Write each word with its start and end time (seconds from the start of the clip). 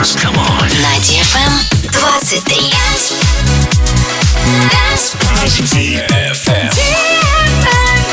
dance. 0.00 0.16
Come 0.16 0.36
on. 0.38 0.68
На 0.80 0.96
DFM 1.04 1.52
23. 1.92 2.70
DFM. 6.08 6.70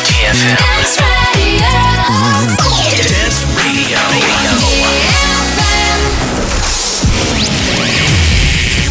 DFM. 0.04 0.58
Dance 3.04 3.39
Radio. 3.58 4.00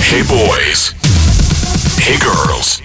Hey 0.00 0.22
boys. 0.22 0.94
Hey 1.98 2.18
girls. 2.18 2.80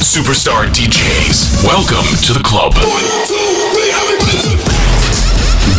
Superstar 0.00 0.66
DJs. 0.66 1.64
Welcome 1.64 2.06
to 2.26 2.32
the 2.32 2.42
club. 2.42 2.72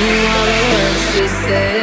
me 0.00 1.77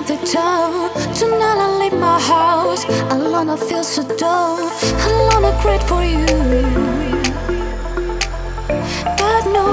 of 0.00 0.06
the 0.06 0.16
town. 0.26 0.88
Tonight 1.14 1.58
I 1.66 1.78
leave 1.78 1.98
my 2.00 2.18
house. 2.18 2.84
Alone 3.12 3.50
I 3.50 3.56
feel 3.56 3.84
so 3.84 4.02
down. 4.16 4.60
Alone 5.08 5.44
I 5.44 5.52
cried 5.60 5.82
for 5.90 6.02
you. 6.02 6.26
But 9.20 9.42
no, 9.56 9.68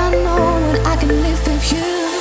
I 0.00 0.04
know 0.24 0.44
when 0.66 0.86
I 0.86 0.96
can 0.96 1.08
live 1.22 1.46
with 1.46 1.72
you. 1.72 2.13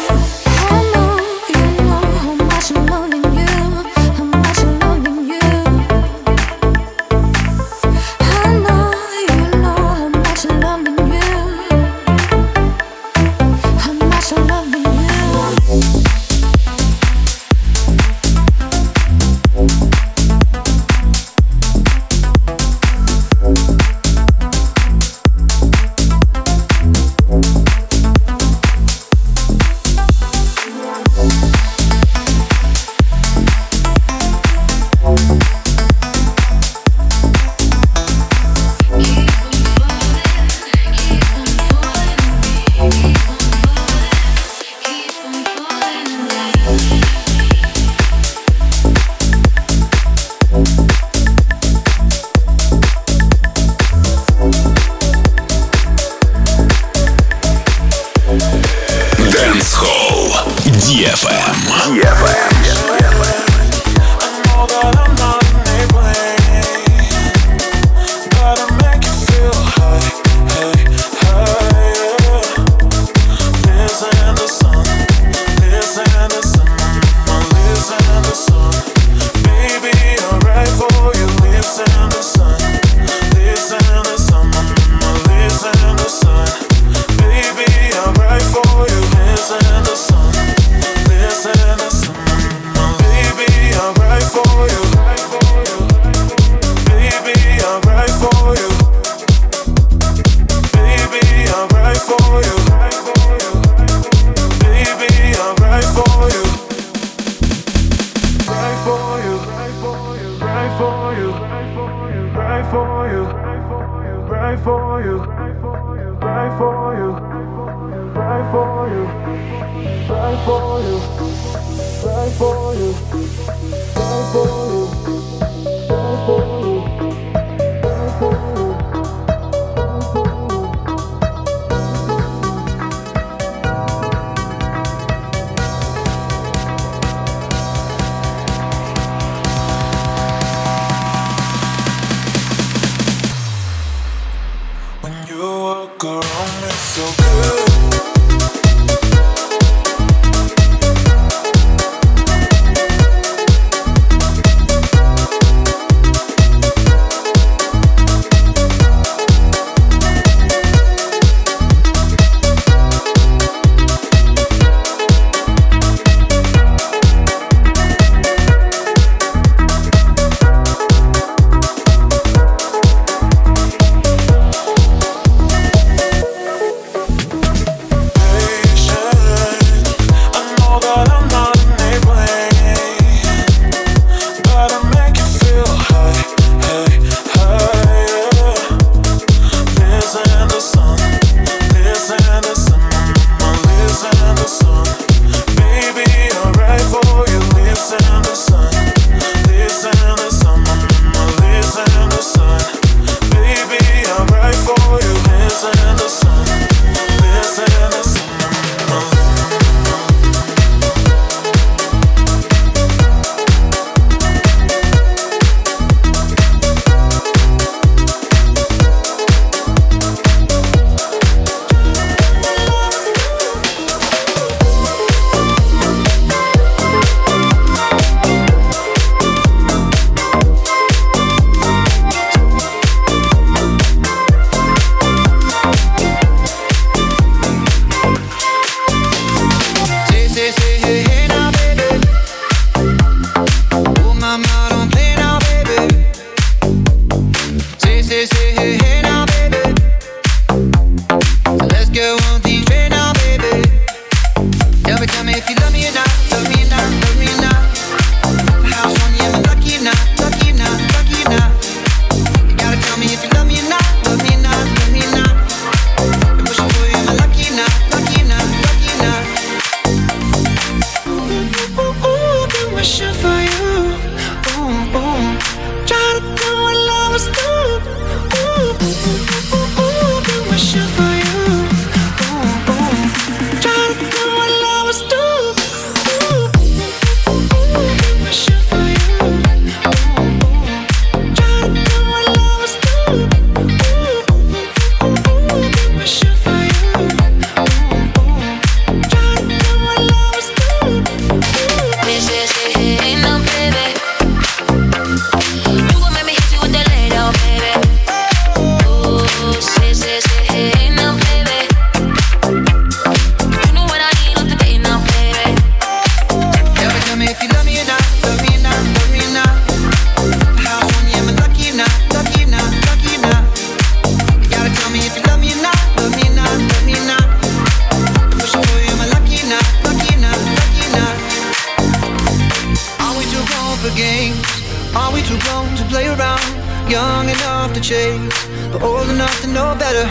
better. 339.93 340.10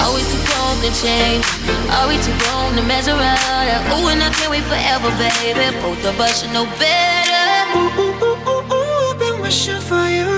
Are 0.00 0.14
we 0.14 0.20
too 0.30 0.42
grown 0.46 0.76
to 0.82 0.90
change? 1.02 1.44
Are 1.90 2.06
we 2.08 2.16
too 2.22 2.34
grown 2.42 2.76
to 2.76 2.82
measure 2.82 3.12
out? 3.12 3.98
Ooh, 3.98 4.08
and 4.08 4.22
I 4.22 4.30
can't 4.30 4.50
wait 4.50 4.64
forever, 4.64 5.10
baby. 5.18 5.76
Both 5.82 6.04
of 6.04 6.20
us 6.20 6.42
should 6.42 6.52
know 6.52 6.66
better. 6.78 7.78
Ooh, 7.78 8.02
ooh, 8.02 8.24
ooh, 8.24 8.50
ooh, 8.50 8.72
ooh, 8.72 9.10
I've 9.10 9.18
been 9.18 9.40
wishing 9.40 9.80
for 9.80 10.06
you. 10.08 10.37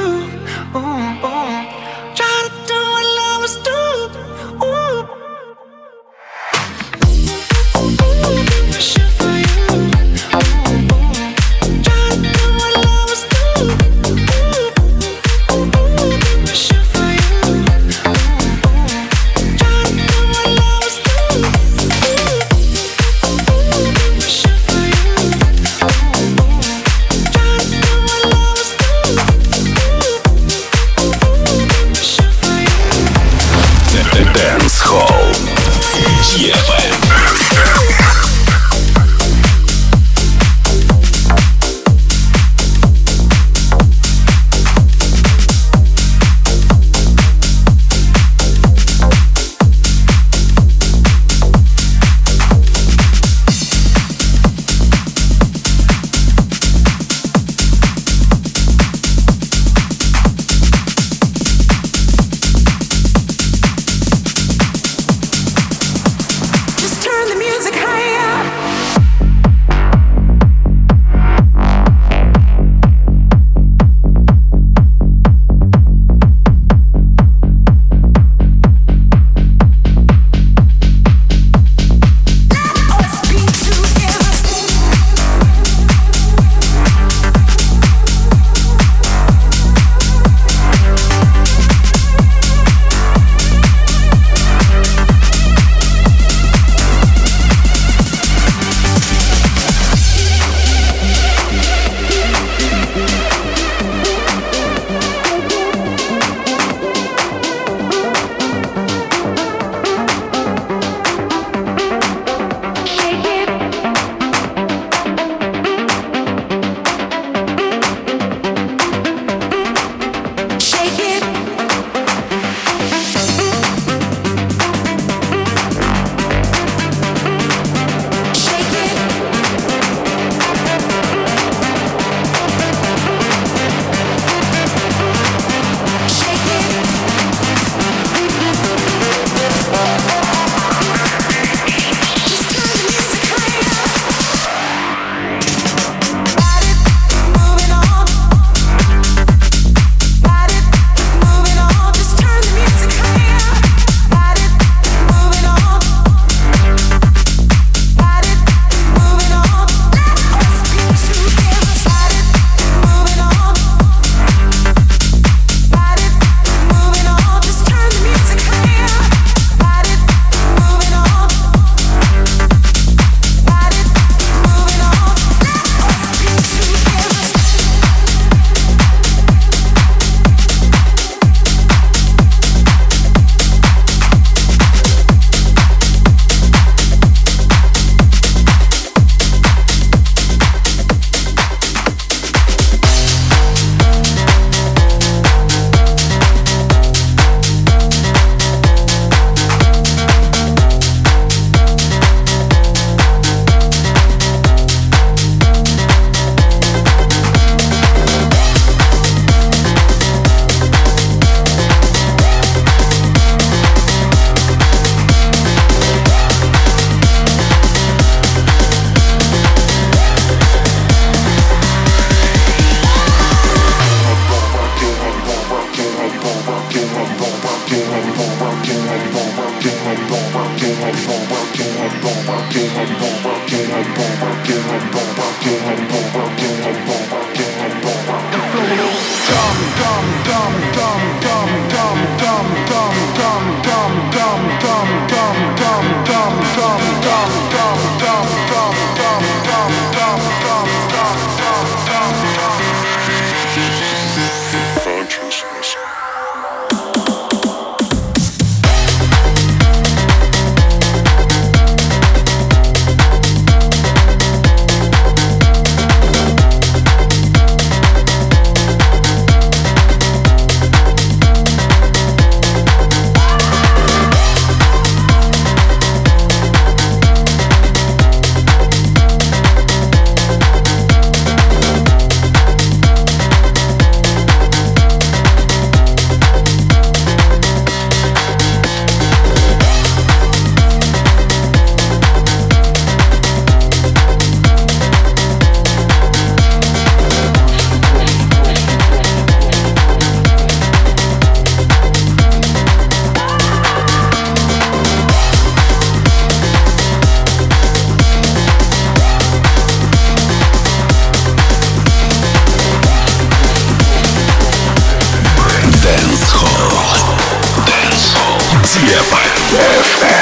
there. 319.98 320.19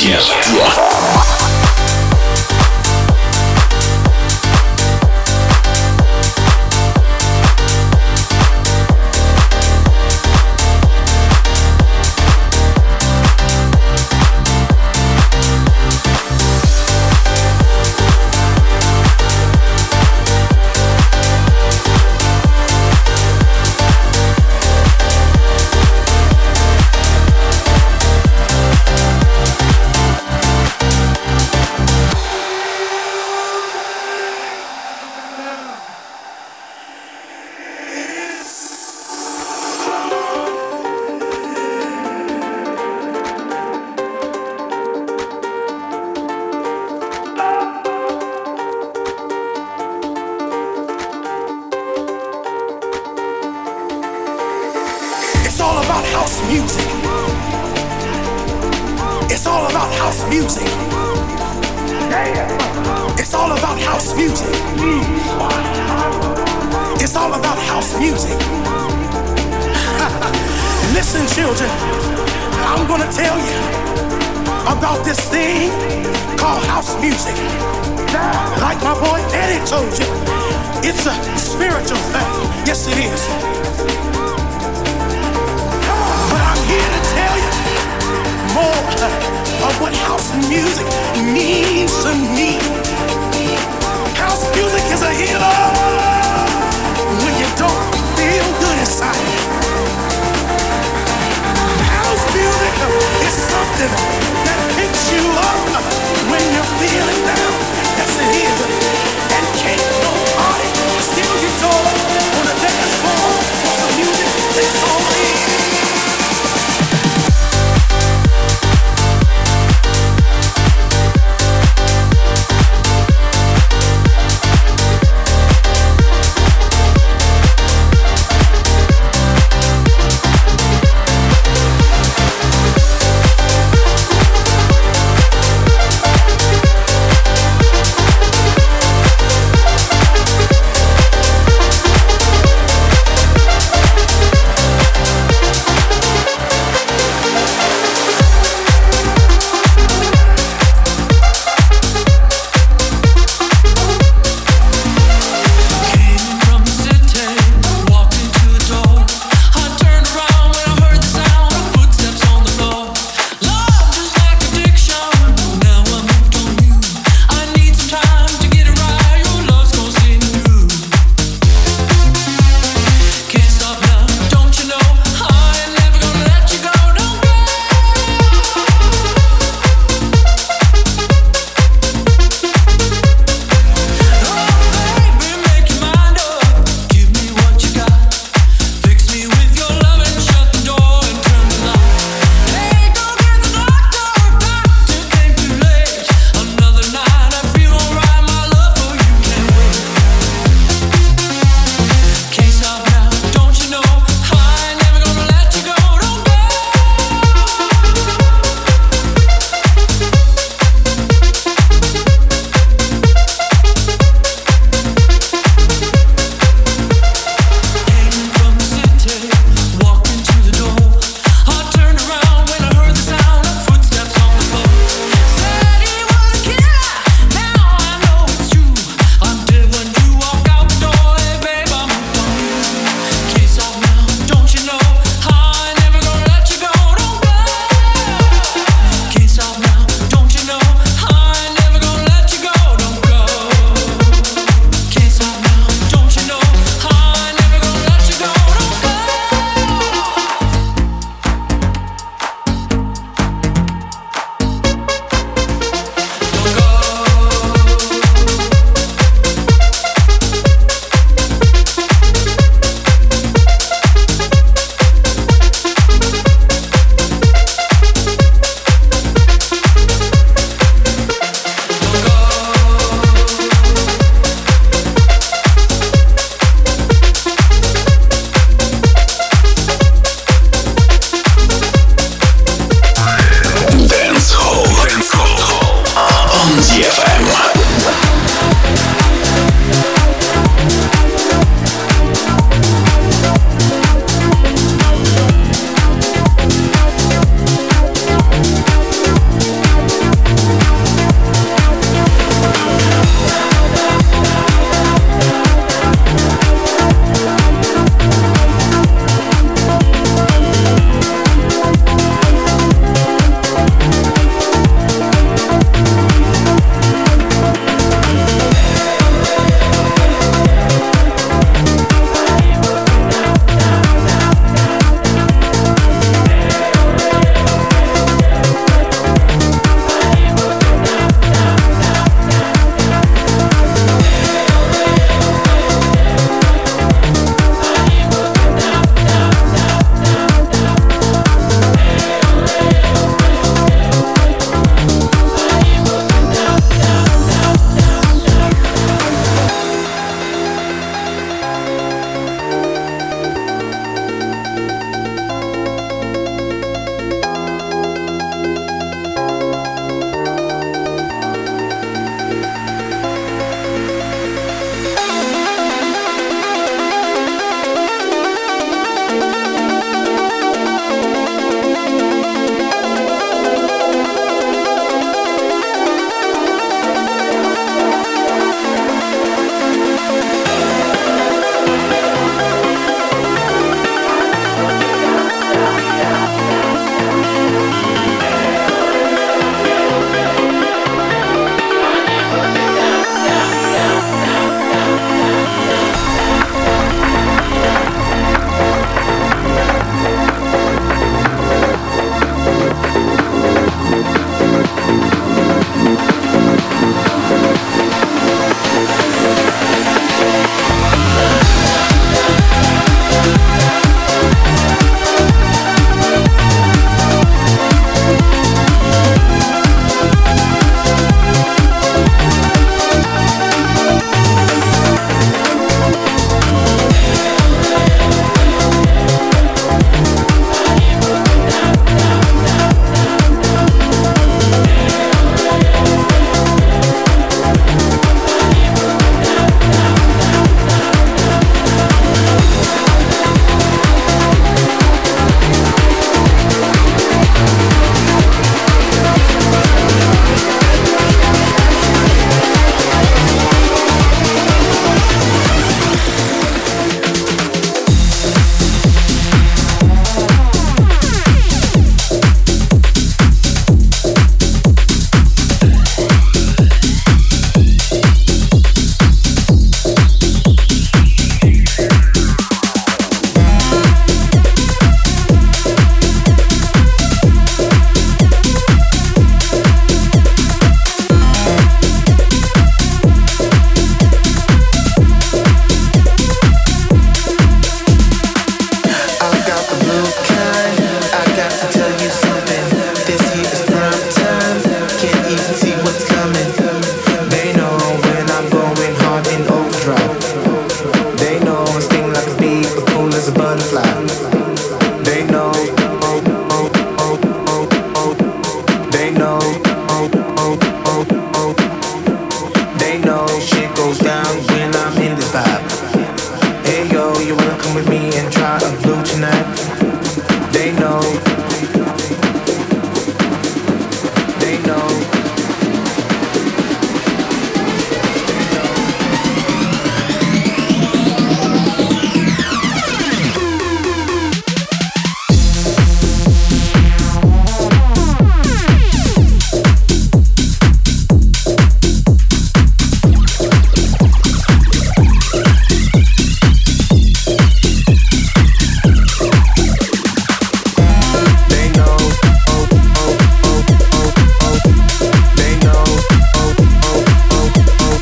Дело. 0.00 0.20
Дело. 0.52 1.43